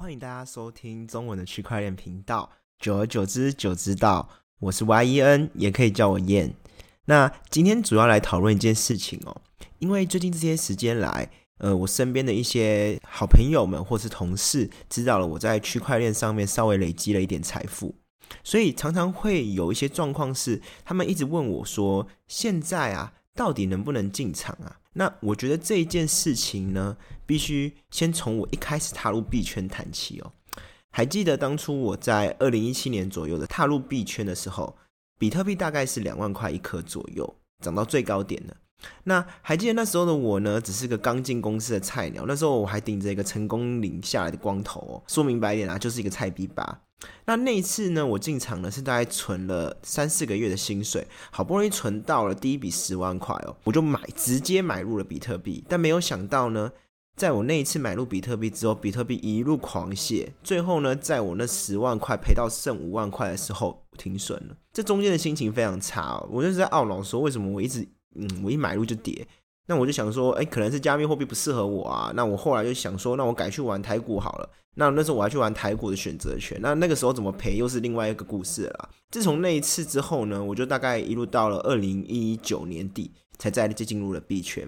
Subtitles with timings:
[0.00, 2.50] 欢迎大家收听中文的区块链频道。
[2.78, 4.26] 久而久之，就知道
[4.58, 6.54] 我是 Y E N，也可以叫我燕。
[7.04, 9.42] 那今天主要来讨论一件事情哦，
[9.78, 17.94] 因为最近这些时间来，呃，我身边的一些好朋友们或是同事知道了我在区块链上面稍微累积了一点财富，
[18.42, 26.96] 所以常常会有一些状况是，他们一直问我说：“现在啊，到底能不能进场啊？”那我觉得这一件事情呢，
[27.30, 30.32] 必须先从我一开始踏入币圈谈起哦。
[30.90, 34.76] 还记得当初我在二零一七年左右的踏入币圈的时候，
[35.16, 38.56] 比特币大概是两万块一颗左右，涨到最高点了。
[39.04, 45.02] 那还记得那时候的我呢，只是个刚进公司的菜鸟，那时候我还顶着一个成功领下来的光头哦。
[45.06, 46.80] 说明白一点啊，就是一个菜逼吧。
[47.26, 55.64] 那那一次呢，我进场呢是大概存了三四个月的薪水，好不容易存到了第一笔十万块哦，我就买直接买入了比特币。
[55.68, 56.72] 但没有想到呢，
[57.20, 64.56] 在我那一次买入比特币之后，比特币一路狂泻，最后呢，在我那十万块赔到剩五万块的时候停损了。
[64.72, 69.28] 这中间的心情非常差哦，我就是在懊恼说，为什么我一直嗯，我一买入就跌。
[69.66, 72.10] 那我就想说，哎，可能是加密货币不适合我啊。
[72.16, 74.50] 那我后来就想说，那我改去玩台股好了。
[74.76, 76.58] 那那时候我还去玩台股的选择权。
[76.62, 78.88] 那那个时候怎么赔，又是另外一个故事了。
[79.10, 84.66] 自从那一次之后呢，我就大概一路到了二零一九年底，才再次进入了币圈。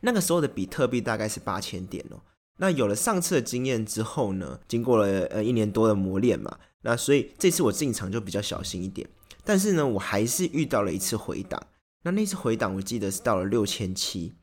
[0.00, 2.20] 那个时候的比特币大概是八千点哦。
[2.58, 9.08] 那有了上次的经验之后呢，经过了呃一年多的磨练嘛，那所以这次我进场就比较小心一点。
[9.44, 11.60] 但是呢，我还是遇到了一次回档。
[12.02, 14.34] 那那次回档，我记得是到了六千七。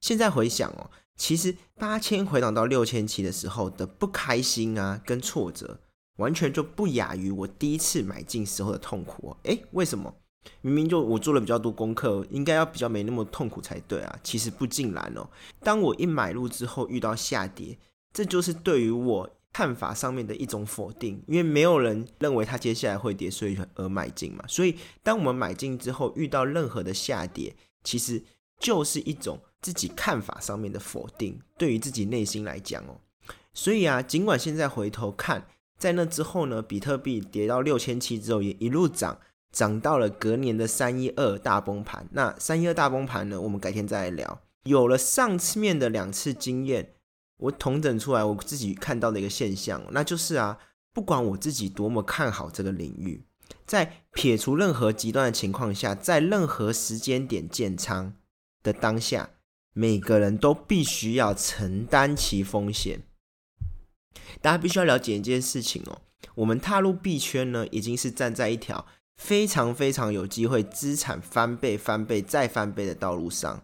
[0.00, 5.80] 现在回想哦，其实八千回档到六千七的时候的不开心啊，跟挫折，
[6.16, 9.36] 完全就不亚于我第一次买进时候的痛苦哦。
[9.44, 10.14] 诶，为什么？
[10.60, 14.18] 明明就我做了比较多功课，应该要比较没那么痛苦才对啊。
[14.22, 15.28] 其实不尽然哦。
[15.60, 17.78] 当我一买入之后遇到下跌，
[18.12, 24.44] 这就是对于我看法上面的一种否定，因为没有人认为它接下来会跌，所以而买进嘛。
[24.48, 28.22] 所以当我们买进之后遇到任何的下跌，其实
[28.58, 33.00] 就是一种自己看法上面的否定，对于自己内心来讲哦。
[33.54, 35.46] 所以啊，尽管现在回头看，
[35.78, 39.18] 在那之后呢，比特币跌到六千七之后也一路涨。
[39.52, 42.08] 涨到了隔年的三一二大崩盘。
[42.12, 43.40] 那三一二大崩盘呢？
[43.40, 44.40] 我们改天再来聊。
[44.64, 46.94] 有了上次面的两次经验，
[47.36, 50.58] 我统整出来我自己看到的一个现象，那就是啊，
[50.92, 53.24] 不管我自己多么看好这个领域，
[53.66, 58.14] 在撇除任何极端的情况下，在任何时间点建仓
[58.62, 59.30] 的当下，
[59.74, 63.02] 每个人都必须要承担其风险。
[64.40, 66.02] 大家必须要了解一件事情哦，
[66.36, 68.86] 我们踏入币圈呢，已经是站在一条。
[69.22, 73.62] 非常非常有机会资产翻倍、翻倍再翻倍的道路上，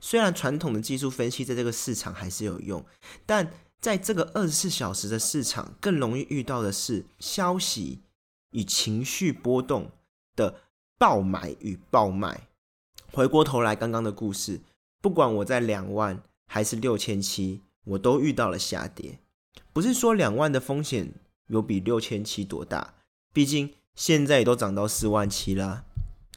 [0.00, 2.84] 虽然传统的技术分析在这个市场还是有用，
[3.24, 8.00] 但在这个二十四小时的市场，更容易遇到的是消息
[8.50, 9.92] 与情绪波动
[10.34, 10.62] 的
[10.98, 12.48] 爆买与爆卖。
[13.12, 14.60] 回过头来，刚刚的故事，
[15.00, 19.20] 不管我在两万还是六千七，我都遇到了下跌。
[19.72, 21.14] 不是说两万的风险
[21.46, 22.94] 有比六千七多大，
[23.32, 23.72] 毕竟。
[23.98, 25.84] 现在也都涨到四万七了。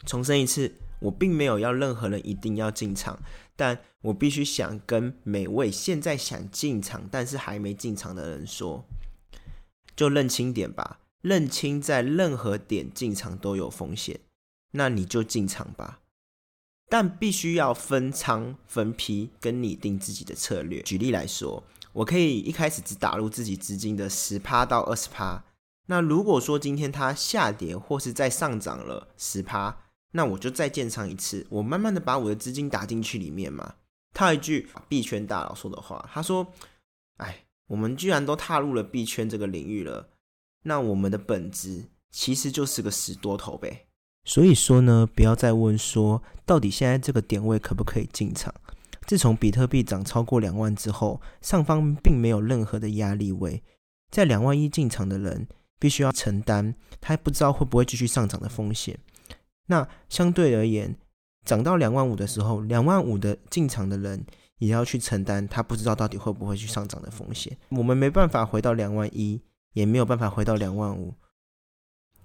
[0.03, 3.19] 重申一次，我并没有要任何人一定要进场，
[3.55, 8.83] 但我必须想跟每位现在想进场但是还没进场的人说，
[9.95, 14.19] 就认清点吧，认清在任何点进场都有风险，
[14.71, 15.99] 那你就进场吧，
[16.89, 20.81] 但必须要分仓分批跟拟定自己的策略。
[20.81, 21.63] 举例来说，
[21.93, 25.43] 我可以一开始只打入自己资金的十趴到二十趴。
[25.91, 29.75] 那如果说今天它下跌或是再上涨了十趴，
[30.13, 33.75] 那我就再建仓一次，我慢慢的把我的资金打进去里面嘛。
[34.13, 36.47] 套一句币圈大佬说的话，他说
[37.19, 40.07] ：“哎，我们居然都踏入了币圈这个领域了，
[40.63, 43.87] 那我们的本质其实就是个死多头呗。”
[44.23, 48.53] 所以说呢，不要再问说到底现在这个点位可不可以进场。
[49.05, 53.61] 自从比特币涨超过两万之后，上方并没有任何的压力位，
[54.09, 55.49] 在两万一进场的人。
[55.81, 58.99] 必须要承担他不知道会不会继续上涨的风险。
[59.65, 60.95] 那相对而言，
[61.43, 64.23] 涨到两万五的时候，两万五的进场的人
[64.59, 67.57] 也要去承担他不知道到底会不会去上涨的风险。
[67.69, 69.41] 我们没办法回到两万一，
[69.73, 71.15] 也没有办法回到两万五。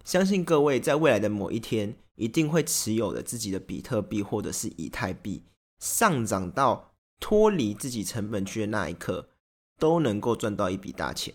[0.05, 5.43] 相信各位在未来的某一天，一定会持有的自己的比特币或者是以太币
[5.79, 9.31] 上涨到脱离自己成本区的那一刻，
[9.79, 11.32] 都能够赚到一笔大钱。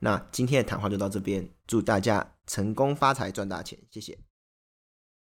[0.00, 4.27] 那今天的谈话就到这边，祝大家成功发财赚大钱，谢谢。